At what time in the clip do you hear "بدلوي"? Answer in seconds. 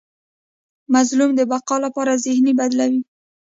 2.59-3.01